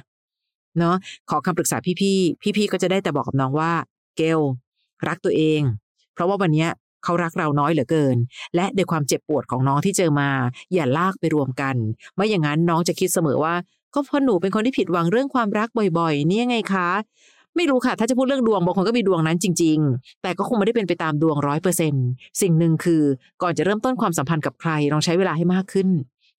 [0.79, 0.97] เนาะ
[1.31, 3.73] ขอคำปรึกษาพี่ๆ พี่ๆ ก็จะได้แต่บอกกับน้องว่า
[4.17, 4.41] เกล
[5.09, 5.61] รักตัวเอง
[6.15, 6.69] เพราะว่าวันเนี้ย
[7.05, 8.17] เขารักเราน้อยเหลือเกิน
[8.57, 10.31] และในความเจ็บปวดของน้องที่เจอมา
[10.75, 11.77] อย่าลากไปรวมกัน
[12.15, 13.55] ไม่อย่างนั้นน้องจะคิดเสมอว่า
[13.95, 16.89] ก็เพราะหนูเป็นคนที่ผิดหวังเรื่องความรักบ่อยๆ เนี่ยไงคะ
[17.57, 21.95] ไม่รู้ค่ะ ถ้าจะพูดเรื่องดวงบางคนก็มีดวงนั้นจริง ๆ แต่ก็คงไม่ได้เป็นไปตามดวงร้อยเปอร์เซ็น
[22.41, 23.03] สิ่งหนึ่งคือ
[23.43, 25.89] ก่อนจะเริ่มต้นความสัมพันธ์กับใครลองใช้เวลาให้มากขึ้น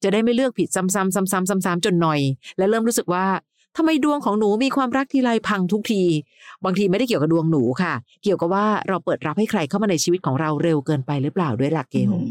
[0.04, 2.20] จะได้ไม่เลือกผิดซ้ำๆซ้ำๆซ้ำๆจนหน่อย
[2.58, 3.26] และเริ่มรู้สึกว่า
[3.78, 6.04] ทำไมดวงของหนูมีความรักทีไรพังทุกที
[6.64, 12.28] บางทีไม่ได้เกี่ยวกับดวงหนูค่ะ เกี่ยวกับว่าเราเปิดรับให้ใครเข้ามาในชีวิตของเราเร็วเกินไปหรือเปล่าด้วยหลักเกลอืม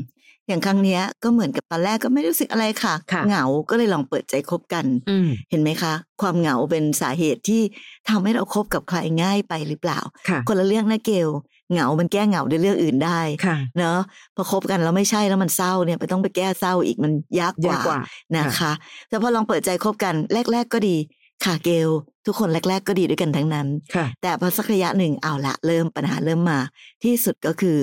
[0.48, 7.62] อย่างครั้งเนี้ยก็เหมือนกับตอนแรกก็ไม่รู้สึกอะไรค่ะค่ะเหงาก็เลยลองเปิดใจคบกันอืมเห็นไหมคะ ความเหงาเป็นสาเหตุที่
[8.08, 11.28] ทำให้เราคบกับใครง่ายไปหรือเปล่าค่ะคนละเรื่องนะเกล
[11.72, 13.98] เหงา มันแก้เหงาด้วยเรื่องอื่นได้ค่ะเนาะ
[14.36, 18.00] พอคบกันแล้วไม่ใช่แล้วมันเศร้าเนี่ยไปต้องไปแก้เศร้าอีกมันยากกยากว่ากว่า
[18.36, 18.72] นะคะ
[19.08, 20.14] แต่พอลองเปิดใจคบกัน
[20.52, 20.96] แรก ๆ ก็ดี
[21.44, 21.88] ค่ะเกล
[22.26, 26.58] ทุกคนแรก ๆ ก็ดีด้วยกันทั้งนั้นค่ะแต่พอสักระยะหนึ่งเอาละเริ่มปัญหาเริ่มมา
[27.04, 27.78] ที่สุดก็คือ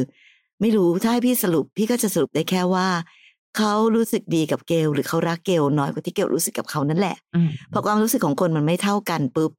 [0.61, 2.87] ไม่รู้ถ้าให้พี่สรุป พี่ก็จะสรุปได้แค่ว่า
[3.57, 9.51] เขารู้สึกดีกับเกลหรือเขารักเกลน้อยกว่าที่เกลรู้สึกกับเขานั่นแหละอืมพอความรู้สึกของคนมันไม่เท่ากันปุ๊บ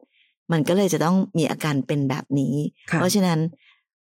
[0.53, 2.55] มันก็เลยจะต้องมีอาการเป็นแบบนี้
[2.91, 3.39] ค่ะเพราะฉะนั้น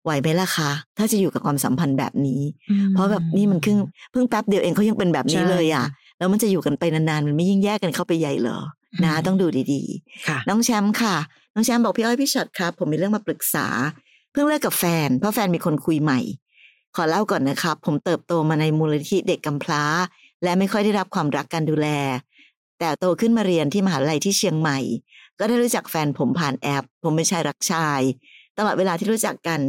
[0.04, 3.77] ไหวไหมล่ะคะ ถ้าจะอยู่กับความสัมพันธ์แบบนี้อืมเพราะแบบนี่มันเพิ่ง
[4.12, 5.86] เพิ่งแป๊บเดียวเองเขายังเป็นแบบนี้ใช่เลยอะ
[6.18, 8.60] แล้วมันจะอยู่กันไปนานๆ มันไม่ยิ่งแยกกันเข้าไปใหญ่เหรอ
[9.03, 11.15] นะอืมต้องดูดีๆค่ะน้องแชมป์ค่ะ
[11.53, 13.67] น้องแชมป์บอกพี่อ้อยพี่ช็อตครับ ผมมีเรื่องมาปรึกษา
[14.32, 16.20] เพิ่งเลิกกับแฟน เพราะแฟนมีคนคุยใหม่
[16.96, 19.84] ขอเล่าก่อนนะครับ ผมเติบโตมาในมูลนิธิเด็กกำพร้า
[20.44, 21.88] และไม่ค่อยได้รับความรักการดูแล
[22.79, 24.79] แต่โตขึ้นมาเรียนที่มหาลัยที่เชียงใหม่
[25.39, 28.01] ก็ได้รู้จักแฟนผมผ่านแอป ผมเป็นชายรักชาย
[28.58, 29.60] ตลอดเวลาที่รู้จักกัน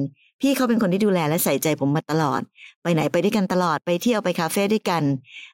[0.40, 2.40] พี่เขาเป็นคนที่ดูแลและใส่ใจผมมาตลอด
[2.82, 5.02] ไปไหนไปด้วยกันตลอดไปเที่ยวไปคาเฟ่ด้วยกัน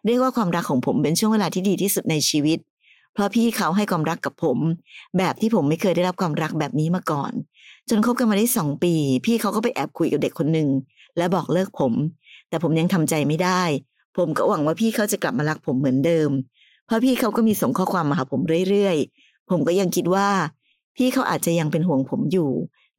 [0.06, 2.58] เรียกว่าความรักของผมเป็นช่วงเวลาที่ดีที่สุดในชีวิต
[3.14, 4.58] เพราะพี่เขาให้ความรักกับผม
[5.18, 7.32] แบบที่ผมไม่เคยได้รับความรักแบบนี้มาก่อน
[7.88, 8.94] จนคบกันมาได้สองปี
[9.26, 10.68] พี่เขาก็ไปแอบคุยกับเด็กคนหนึ่ง
[11.16, 11.92] และบอกเลิกผม
[12.48, 13.62] แต่ผมยังทำใจไม่ได้
[14.16, 16.30] ผมก็หวังว่าพี่เขาจะกลับมารักผมเหมือนเดิม
[16.86, 20.28] เพราะพี่เขาก็มีส่งข้อความมาหาผมเรื่อยๆ ผมก็ยังคิดว่า
[20.96, 22.50] พี่เขาอาจจะยังเป็นห่วงผมอยู่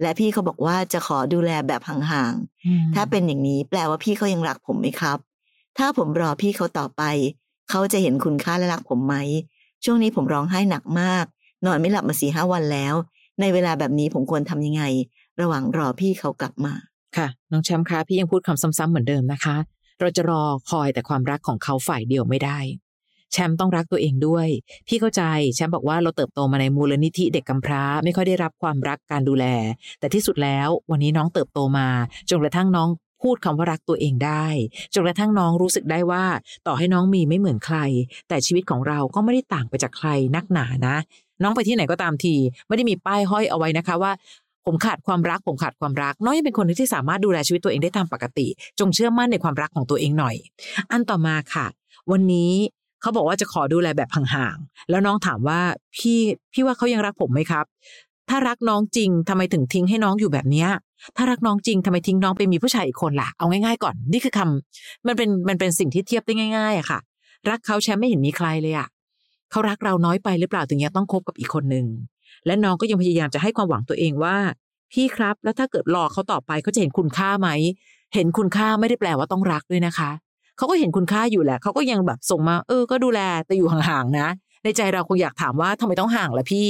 [0.02, 5.18] และพี่เขาบอกว่าจะขอดูแลแบบห่างๆถ้าเป็นอย่างนี้แปลว่าพี่เขายังรักผมไหมครับ
[5.78, 7.04] ถ้าผมรอพี่เขาต่อไป
[7.70, 9.16] เขาจะเห็นคุณค่าและรักผมไหม
[9.86, 11.26] ช่วงนี้ผมร้องไห้หนักมาก
[11.66, 12.96] นอนไม่หลับมาสี่ห้าวันแล้ว
[13.42, 14.84] ในเวลาแบบนี้ผมควรทำยังไง
[15.42, 16.74] ระหว่างรอพี่เขากลับมา
[17.18, 19.56] ค่ะ น้องแชมป์คะพี่ยังพูดคำซ้ำๆเหมือนเดิมนะคะ
[20.00, 22.60] เราจะรอคอยแต่ความรักของเขาฝ่ายเดียวไม่ได้
[23.32, 24.48] แชมป์ต้องรักตัวเองด้วย
[24.88, 25.24] พี่เข้าใจ
[25.56, 29.46] แชมป์บอกว่าเราเติบโตมาในมูลนิธิเด็กกำพร้า ไม่ค่อยได้รับความรักการดูแล
[30.00, 31.88] แต่ที่สุดแล้ววันนี้น้องเติบโตมา
[32.30, 32.90] จนกระทั่งน้อง
[33.22, 34.46] พูดคำว่ารักตัวเองได้
[34.94, 36.24] จนกระทั่งน้องรู้สึกได้ว่า
[36.68, 37.78] ต่อให้น้องมีไม่เหมือนใคร
[38.28, 40.96] แต่ชีวิตของเราก็ไม่ได้ต่างไปจากใครนักหนานะ
[41.44, 42.36] น้องไปที่ไหนก็ตามที
[42.68, 44.12] ไม่ได้มีป้ายห้อยเอาไว้นะคะว่า
[44.66, 48.48] ผมขาดความรักผมขาดความรัก น้องยังเป็นคนที่สามารถดูแลชีวิตตัวเองได้ตามปกติ
[48.80, 50.36] จงเชื่อมั่นในความรักของตัวเองหน่อย
[50.92, 51.66] อันต่อมาค่ะ
[52.12, 52.54] วันนี้
[53.02, 55.62] เขาบอกว่าจะขอดูแลแบบห่างๆแล้วน้องถามว่า
[55.96, 56.20] พี่
[56.54, 57.66] พี่ว่าเขายังรักผมไหมครับ
[58.30, 60.70] ถ้ารักน้องจริงทำไมถึงทิ้งให้น้องอยู่แบบเนี้ย
[61.16, 67.00] ถ้ารักน้องจริงทำไมทิ้งน้องไปมีผู้ชายอีกคนล่ะเอาง่ายๆก่อนนี่คือคำมันเป็นมันเป็นสิ่งที่เทียบได้ง่ายๆอะค่ะ
[67.50, 68.88] รักเขาแชมป์ไม่เห็นมีใครเลยอะ
[69.52, 71.86] เขารักเราน้อยไปหรือเปล่าถึงยังต้องคบกับอีกคนหนึ่ง
[72.46, 74.36] และน้องก็ยังพยายามจะให้ความหวังตัวเองว่า
[74.92, 77.50] พี่ครับ แล้วถ้าเกิดรอเขาต่อไปเขาจะเห็นคุณค่าไหม
[78.14, 80.12] เห็นคุณค่าไม่ได้แปลว่าต้องรักด้วยนะคะ
[80.58, 84.28] เขาก็เห็นคุณค่าอยู่แหละเขาก็ยังแบบส่งมาเออ ก็ดูแลแต่อยู่ห่างๆนะ
[84.64, 86.70] ในใจเราคงอยากถามว่าทำไมต้องห่างล่ะพี่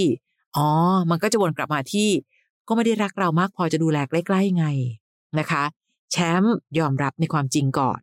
[0.57, 0.67] อ๋อ
[1.09, 2.09] มันก็จะวนกลับมาที่
[2.67, 4.65] ก็ไม่ได้รักเรามากพอจะดูแลใกล้ๆไง
[5.39, 5.63] นะคะ
[6.11, 8.01] แชมป์ยอมรับในความจริงก่อน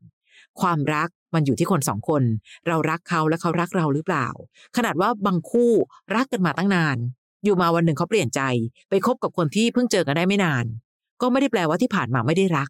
[0.60, 2.22] ความรักมันอยู่ที่คนสองคน
[2.66, 4.26] เรารักเขาและเขารักเราหรือเปล่า
[4.76, 5.70] ขนาดว่าบางคู่
[6.14, 6.96] รักกันมาตั้งนาน
[7.44, 8.40] อยู่มาวันหนึ่งเขาเปลี่ยนใจ
[8.88, 10.64] ไปคบกับคนที่เพิ่งเจอกันได้ไม่นาน
[11.20, 12.68] ก็ไม่ได้แปลว่าที่ผ่านมาไม่ได้รัก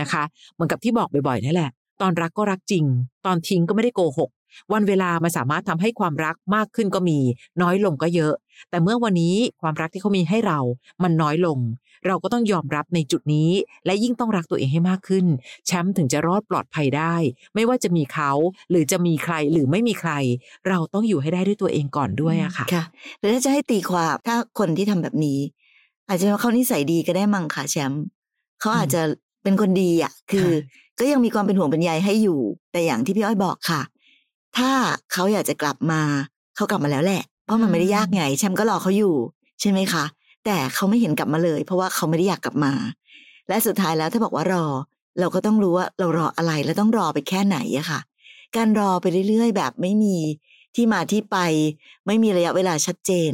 [0.00, 0.22] นะคะ
[0.54, 2.84] เหมือนกับที่บอกบ่อยๆนั่นแหละ ตอนรักก็รักจริง
[3.26, 4.30] ตอนทิ้งก็ไม่ได้โกหก
[4.72, 7.18] วันเวลามันสามารถทำให้ความรักมากขึ้นก็มี
[7.62, 8.34] น้อยลงก็เยอะ
[8.70, 10.58] แต่เมื่อวันนี้ความรักที่เขามีให้เรา
[11.02, 11.58] มันน้อยลง
[12.06, 13.50] เราก็ต้องยอมรับในจุดนี้
[13.86, 15.26] และยิ่งต้องรักตัวเองให้มากขึ้น
[15.66, 17.14] แชมป์ถึงจะรอดปลอดภัยได้
[17.54, 18.30] ไม่ว่าจะมีเขา
[18.70, 20.12] หรือจะมีใครหรือไม่มีใคร
[20.68, 22.84] เราต้องอยู่ให้ได้ด้วยตัวเองก่อนด้วยอะค่ะค่ะ
[23.18, 25.38] หรือถ้าจะให้ตีความถ้าคนที่ทำแบบนี้
[26.08, 28.02] อาจจะว่าเขานิสัยดีก็ได้มั้งค่ะแชมป์
[28.60, 29.02] เขาอาจจะ
[29.44, 30.48] เป็นคนดีอะ คือ
[30.98, 32.40] ก็ยังมีความเป็นห่วงเป็นใยให้อยู่
[32.72, 33.80] แต่อย่างที่พี่อ้อยบอกค่ะ
[34.56, 34.70] ถ้า
[35.12, 36.00] เขาอยากจะกลับมา
[36.56, 39.14] เขากลับมาแล้วแหละ เพราะมันไม่ได้ยากไงแชมป์ก็รอเขาอยู่
[39.60, 40.04] ใช่ไหมคะ
[40.44, 42.72] แต่เขาไม่เห็นกลับมาเลย เพราะว่าเขาไม่ได้อยากกลับมา
[43.48, 44.66] และสุดท้ายแล้วถ้าบอกว่ารอ
[45.20, 48.00] เราก็ต้องรู้ว่าเรารออะไรและต้องรอไปแค่ไหนอะค่ะ
[48.56, 50.16] การรอไปเรื่อยๆ แบบไม่มี
[50.74, 51.36] ที่มาที่ไป
[52.06, 53.32] ไม่มีระยะเวลาชัดเจน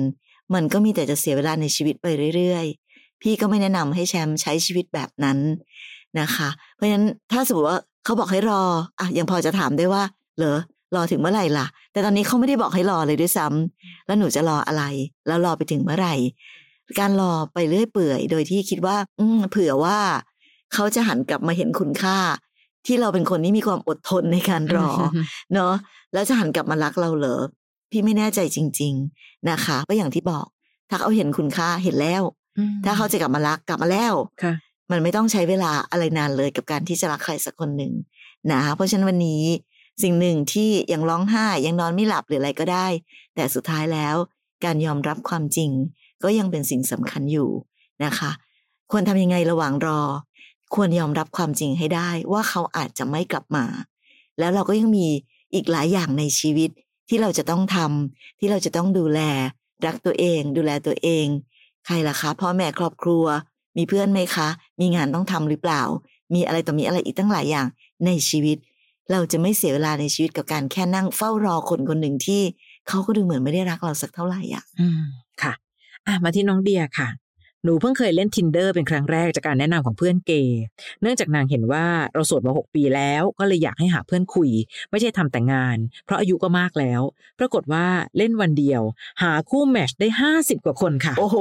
[0.55, 5.39] มันก็มีแต่จะเสียเวลาในชีวิตไปเรื่อยๆ พี่ก็ไม่แนะนำให้แชมป์ใช้ชีวิตแบบนั้น
[6.21, 8.63] นะคะ เพราะฉะนั้นถ้าสมมติว่าเขาบอกให้รอ
[9.01, 10.03] อะยังพอจะถามได้ว่า
[10.39, 10.59] เหรอ
[10.95, 14.85] รอถึงเมื่อไหร่ล่ะ แต่ตอนนี้เขาไม่ได้บอกให้รอเลยด้วยซ้ำแล้วหนูจะรออะไร
[15.27, 16.15] แล้วรอไปถึงเมื่อไหร่
[16.99, 19.99] การรอไปเรื่อยเปื่อย โดยที่คิดว่า อืมเผื่อว่า
[20.75, 22.19] เขาจะหันกลับมาเห็นคุณค่า
[22.87, 24.91] ที่เราเป็นคนที่มีความอดทนในการรอ
[25.55, 25.75] เนาะ
[26.13, 27.41] แล้วจะหันกลับมารักเราเหรอ
[27.91, 30.47] พี่ไม่แน่ใจจริง ๆนะคะ ก็อย่างที่บอก
[30.91, 32.23] ถ้าเขาเห็นคุณค่าเห็นแล้ว
[32.85, 34.53] ถ้าเขาจะกลับมารักกลับมาแล้วค่ะ
[34.91, 37.93] มันไม่ต้องใช้เวลาอะไรนานเลยกับการที่จะรักใครสักคนหนึ่ง
[38.51, 39.45] นะคะเพราะฉะนั้นวันนี้
[40.03, 42.87] สิ่งหนึ่งที่ยังร้องไห้ยังนอนไม่หลับหรืออะไรก็ได้
[43.35, 44.17] แต่สุดท้ายแล้ว
[44.65, 45.71] การยอมรับความจริง
[46.23, 47.51] ก็ยังเป็นสิ่งสำคัญอยู่
[48.05, 48.31] นะคะ
[48.91, 50.01] ควรทำยังไงระหว่างรอ
[50.75, 53.65] ควรยอมรับความจริงให้ได้ว่าเขาอาจจะไม่กลับมา
[54.39, 55.07] แล้วเราก็ยังมี
[55.55, 56.71] อีกหลายอย่างในชีวิต
[57.09, 59.21] ที่เราจะต้องทำที่เราจะต้องดูแล
[59.87, 61.27] รักตัวเอง ดูแลตัวเอง
[61.87, 63.25] ใครล่ะคะพ่อแม่ครอบครัว
[63.77, 64.49] มีเพื่อนไหมคะ
[64.81, 65.83] มีงานต้องทำหรือเปล่า
[66.35, 67.67] มีอะไรต่อมีอะไรอีกตั้งหลายอย่าง
[68.07, 68.59] ในชีวิต
[69.13, 72.43] เราจะไม่เสียเวลาในชีวิตกับการแค่นั่งเฝ้ารอคนคนหนึ่งที่
[72.89, 75.03] เขาก็ดูเหมือนไม่ได้รักเราสักเท่าไหร่อะอืม
[75.43, 75.53] ค่ะ
[76.07, 77.09] อะมาที่น้องเดียค่ะ
[77.65, 80.61] หนูเพิ่งเคยเล่น tinder เป็นครั้งแรกจากการแนะนำของเพื่อนเกย์
[81.03, 84.51] เนื่องจากนางเห็นว่าเราโสดมาหกปีแล้ว ก็เลยอยากให้หาเพื่อนคุย
[84.91, 87.01] ไม่ใช่ทำแต่งาน เพราะอายุก็มากแล้ว
[87.39, 88.83] ปรากฏว่าเล่นวันเดียว
[89.23, 91.37] หาคู่แมทช์ได้ห้าสิบกว่าคนค่ะ โอ้โห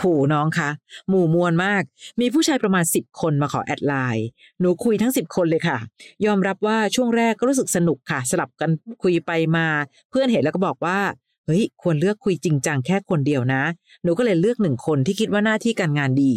[0.00, 0.70] ผูน้องคะ
[1.08, 1.82] หมู่มวลมาก
[2.20, 4.28] มีผู้ชายประมาณ 10 คนมาขอแอดไลน์
[4.60, 5.78] หนูคุยทั้ง 10 คนเลยค่ะ
[6.26, 8.70] ยอมรับว่าช่วงแรกก็รู้สึกสนุกค่ะ สลับกัน
[9.02, 9.66] คุยไปมา
[10.10, 10.98] เพื่อนเห็นแล้วก็บอกว่า
[11.46, 13.62] เฮ้ยควรเลือกคุยจริงจังแค่คนเดียวนะ
[14.02, 16.34] หนูก็เลยเลือกหนึ่งคนที่คิดว่าหน้าที่การงานดี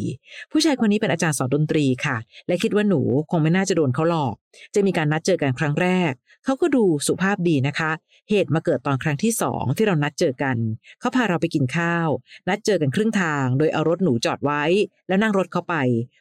[0.52, 2.18] ผู้ชายคนนี้เป็นอาจารย์สอนดนตรีค่ะ
[2.48, 4.36] และคิดว่าหนูคงไม่น่าจะโดนเขาหลอก
[4.76, 6.12] จะมีการนัดเจอกันครั้งแรก
[6.46, 7.92] เขาก็ดูสุภาพดีนะคะ
[8.30, 10.58] เหตุมาเกิดตอนครั้งที่สองที่เรานัดเจอกัน
[11.00, 12.10] เขาพาเราไปกินข้าว
[12.50, 14.64] นัดเจอกันครึ่งทาง โดยเอารถหนูจอดไว้
[15.08, 15.76] แล้วนั่งรถเขาไป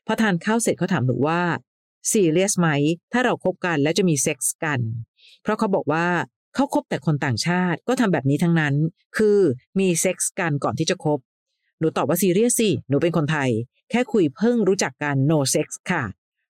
[0.06, 1.42] พอทานข้าวเสร็จเขาถามหนูว่า
[2.10, 2.68] ซีเรียสไหม
[3.12, 4.80] ถ้าเราคบกันแล้วจะมีเซ็กส์กัน
[5.42, 6.06] เพราะเขาบอกว่า
[6.56, 8.74] เขาคบแต่คนต่างชาติก็ทำแบบนี้ทั้งนั้น
[9.16, 9.38] คือ
[9.78, 11.18] มีเซ็กส์กันก่อนที่จะคบ
[11.78, 13.50] หนูตอบว่าซีเรียสสิ หนูเป็นคนไทย
[13.90, 16.02] แค่คุยเพิ่งรู้จักกัน no sex ค่ะ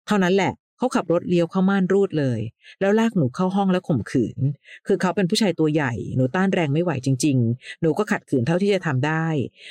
[0.07, 2.41] เท่านั้นแหละ เขาขับรถเลี้ยวเข้าม่านรูดเลย
[2.81, 4.39] แล้วลากหนูเข้าห้องแล้วข่มขืน
[4.87, 9.27] คือเขาเป็นผู้ชายตัวใหญ่ หนูต้านแรงไม่ไหวจริง ๆ หนูก็ขัดขืนเท่าที่จะทำได้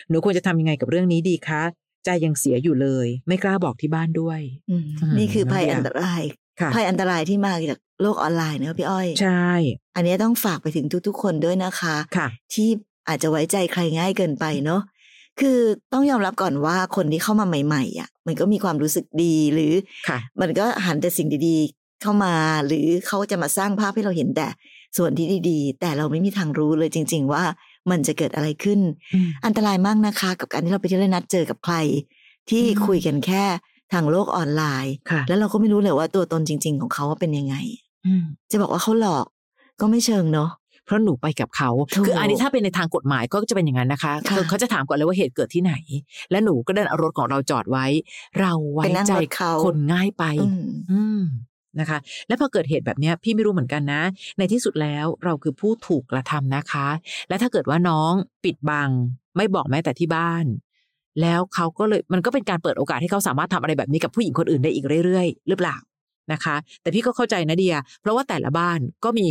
[0.09, 1.63] หนูควรจะทำยังไงกับเรื่องนี้ดีคะ
[2.05, 9.51] ใจยังเสียอยู่เลย ไม่กล้าบอกที่บ้านด้วยอืมอืมนี่คือภัยน้ำยาอันตรายค่ะ ภัยอันตรายที่มาจากโลกออนไลน์นะครับพี่อ้อย ใช่
[9.95, 12.69] อันนี้ต้องฝากไปถึงทุก ๆ คนด้วยนะคะค่ะ ที่
[13.07, 14.81] อาจจะไว้ใจใครง่ายเกินไปเนาะ
[15.39, 15.59] คือ
[15.93, 19.73] ต้องยอมรับก่อนว่าคนที่เข้ามาใหม่ๆอะ มันก็มีความรู้สึกดีหรือ
[20.07, 22.33] ค่ะมันก็หันแต่สิ่งดีๆ เข้ามา
[22.65, 24.47] หรือเขาจะมาสร้างภาพให้เราเห็นแต่
[24.97, 27.43] ส่วนที่ดีๆ แต่เราไม่มีทางรู้เลยจริง ๆ ว่า
[27.91, 28.79] มันจะเกิดอะไรขึ้น
[29.13, 31.75] อืมอันตรายมากนะคะ กับการที่เราไปเที่ยวและนัดเจอกับใคร
[32.49, 33.43] ที่อืมคุยกันแค่
[33.95, 37.55] ทางโลกออนไลน์ค่ะแล้วเราก็ไม่รู้เลยว่าตัวตนจริง ๆ ของเขาว่าเป็นยังไง
[38.05, 39.25] อืมจะบอกว่าเขาหลอก
[39.81, 40.51] ก็ไม่เชิงเนาะ
[40.85, 45.73] เพราะหนูไปกับเขาถูกคืออันนี้ถ้าเป็นในทางกฎหมายก็จะเป็นอย่างนั้นนะคะค่ะคือเขาจะถามก่อนเลยว่าเหตุเกิดที่ไหน
[46.31, 47.85] และหนูก็เดินเอารถของเราจอดไว้
[48.39, 51.21] เราไว้ไปนั่งใจรถเขาคนง่ายไป อืมอืม
[51.79, 54.01] นะคะ แล้วพอเกิดเหตุแบบเนี้ยพี่ไม่รู้เหมือนกันนะ
[54.37, 56.87] ในที่สุดแล้วเราคือผู้ถูกกระทำนะคะ
[57.29, 58.89] และถ้าเกิดว่าน้องปิดบัง
[59.37, 60.45] ไม่บอกแม้แต่ที่บ้าน
[61.21, 65.77] แล้วเขาก็เลยมันก็เป็นการเปิดโอกาสให้เขาสามารถทำอะไรแบบนี้กับผู้หญิงคนอื่นได้อีกเรื่อยๆ หรือเปล่า
[66.31, 69.29] นะคะ แต่พี่ก็เข้าใจนะเดีย เพราะว่าแต่ละบ้านก็มี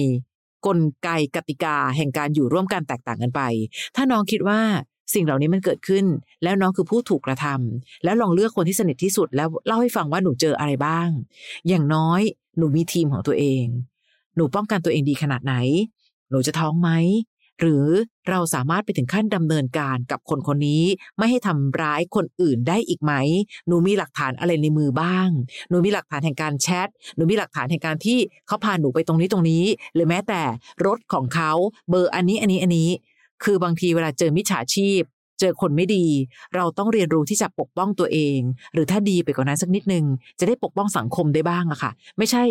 [0.67, 3.41] กลไกกติกาแห่งการอยู่ร่วมกันแตกต่างกันไป
[3.97, 4.61] ถ้าน้องคิดว่า
[5.15, 6.05] สิ่งเหล่านี้มันเกิดขึ้น
[6.43, 11.09] แล้วน้องคือผู้ถูกกระทำแล้วลองเลือกคนที่สนิทที่สุดแล้วเล่าให้ฟังว่าหนูเจออะไรบ้าง
[11.69, 12.21] อย่างน้อย
[12.59, 13.65] หนูมีทีมของตัวเอง
[14.37, 15.55] หนูป้องกันตัวเองดีขนาดไหน
[16.31, 16.91] หนูจะท้องไหม
[17.61, 17.87] หรือ
[18.29, 20.85] เราสามารถไปถึงขั้นดำเนินการกับคนคนนี้
[21.19, 23.13] ไม่ให้ทำร้ายคนอื่นได้อีกไหม
[23.67, 25.29] หนูมีหลักฐานอะไรในมือบ้าง
[25.69, 29.65] หนูมีหลักฐานแห่งการแชท หนูมีหลักฐานแห่งการที่เขาพาหนูไปตรงนี้ตรงนี้
[29.95, 30.43] หรือแม้แต่
[30.87, 31.53] รถของเขา
[31.91, 32.91] เบอร์อันนี้อันนี้อันนี้
[33.45, 35.03] คือบางทีเวลาเจอมิจฉาชีพ
[35.41, 36.07] เจอคนไม่ดี
[36.55, 38.39] เราต้องเรียนรู้ที่จะปกป้องตัวเอง
[38.73, 40.05] หรือถ้าดีไปกว่านั้นสักนิดนึง
[40.39, 42.43] จะได้ปกป้องสังคมได้บ้างอะค่ะ ไม่ใช่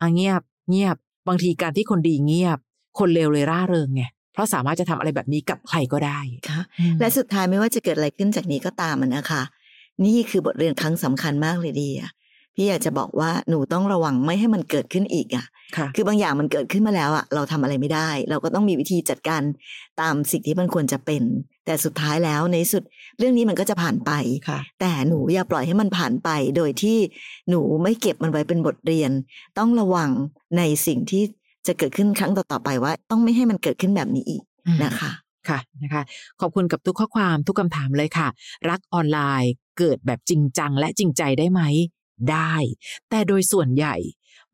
[0.00, 0.96] อะเงียบ เงียบ
[1.28, 2.58] บางทีการที่คนดีเงียบ
[2.98, 6.18] คนเลวเลยร่าเริงไง เพราะสามารถจะทำอะไรแบบนี้กับใครก็ได้
[6.48, 6.60] ค่ะ
[7.00, 9.42] และสุดท้ายไม่ว่าจะเกิดอะไรขึ้นจากนี้ก็ตามอะนะคะ
[10.04, 12.10] นี่คือบทเรียนครั้งสำคัญมากเลยดีอะ
[12.56, 19.42] พี่อยากจะบอกว่าหนูต้องระวังไม่ให้มันเกิดขึ้นอีกอะค่ะคือบางอย่างมันเกิดขึ้นมาแล้วอะเราทำอะไรไม่ได้ เราก็ต้องมีวิธีจัดการ
[20.00, 21.22] ตามสิ่งที่มันควรจะเป็น
[21.66, 22.82] แต่สุดท้ายแล้วในที่สุด
[23.18, 24.12] เรื่องนี้มันก็จะผ่านไป
[24.48, 26.98] ค่ะแต่หนูอย่าปล่อยให้มันผ่านไป โดยที่
[27.50, 29.10] หนูไม่เก็บมันไว้เป็นบทเรียน
[29.58, 30.10] ต้องระวัง
[30.56, 31.22] ในสิ่งที่
[31.66, 34.42] จะเกิดขึ้นครั้งต่อๆไปว่า ต้องไม่ให้มันเกิดขึ้นแบบนี้อีก
[34.84, 35.10] นะคะ
[35.48, 36.02] ค่ะนะคะ
[36.40, 38.28] ขอบคุณกับทุกข้อความทุกคำถามเลยค่ะ
[38.70, 41.62] รักออนไลน์เกิดแบบจริงจังและจริงใจได้ไหม
[42.30, 42.54] ได้
[43.10, 43.94] แต่โดยส่วนใหญ่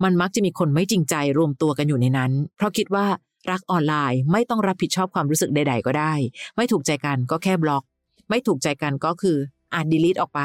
[0.05, 3.07] มันมักจะมีคนไม่จริงใจรวมตัวกันอยู่ในนั้น เพราะคิดว่า
[3.51, 6.13] รักออนไลน์ไม่ต้องรับผิดชอบความรู้สึกใด ๆ ก็ได้
[6.57, 7.85] ไม่ถูกใจกันก็แค่บล็อก
[8.31, 9.37] ไม่ถูกใจกันก็คือ
[9.75, 10.41] อ่านดีลิทออกไป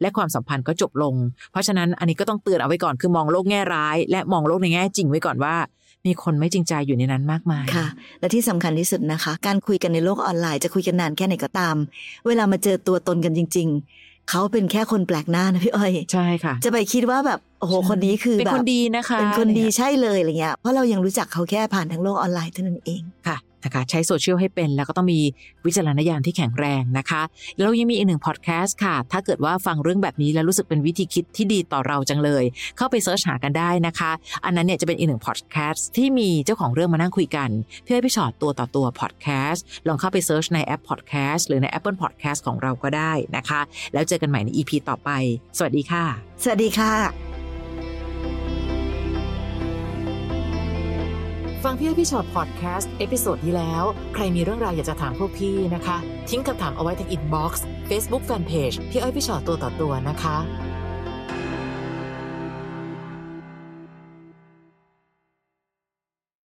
[0.00, 1.14] และความสัมพันธ์ก็จบลง
[1.50, 5.54] เพราะฉะนั้นอันนี้ก็ต้องเตือนเอาไว้ก่อนคือมองโลกแง่ร้าย และมองโลกในแง่จริงไว้ก่อนว่า
[6.06, 7.86] มีคนไม่จริงใจอยู่ในนั้นมากมายค่ะ
[8.20, 11.76] และที่สำคัญที่สุดนะคะ การคุยกันในโลกออนไลน์จะคุยกันนานแค่ไหนก็ตาม
[12.26, 25.20] เวลามาเจอตัวตนกันจริง ๆ เขาเป็นแค่คนแปลกหน้านะพี่อ้อยใช่ค่ะ จะไปคิดว่าแบบโอ้โหใช่คนนี้คือเป็นแบบคนดีนะคะ เป็นคนดีอะไรเงี้ยใช่เลยอะไรเงี้ยเพราะเรายังรู้จักเขาแค่ผ่านทางโลกออนไลน์เท่านั้นเองค่ะ นะคะใช้โซเชียลให้เป็นแล้วก็ต้องมี
[25.66, 27.22] วิจารณญาณที่แข็งแรงนะคะ
[27.56, 32.44] แล้วยังมีอีกหนึ่งพอดแคสต์ค่ะ ถ้าเกิดว่าฟังเรื่องแบบนี้แล้วรู้สึกเป็นวิธีคิดที่ดีต่อเราจังเลย
[32.76, 34.10] เข้าไป search หากันได้นะคะ
[34.44, 37.50] อันนั้นเนี่ยจะเป็นอีกหนึ่งพอดแคสต์ที่มีเจ้าของเรื่องมานั่งคุยกัน
[37.84, 43.60] พี่อ้อยพี่ฉอดตัวต่อตัวพอดแคสต์ลองเข้าไป search ในแอปพอดแคสต์หรือใน Apple Podcast ของเราก็ได้นะคะ
[43.92, 45.10] แล้วเจอกันใหม่ใน EP ต่อไป
[45.58, 46.04] สวัสดีค่ะ
[46.42, 47.37] สวัสดีค่ะ
[51.64, 55.96] ฟังพี่อ้อยพี่ฉอดพอดแคสต์ episode ที่แล้ว ใครมีเรื่องราวอยากจะถามพวกพี่นะคะ
[56.28, 60.36] ทิ้งคำถามเอาไว้ที่ inbox เฟซบุ๊กแฟนเพจพี่อ้อยพี่ฉอดตัวต่อตัวนะคะ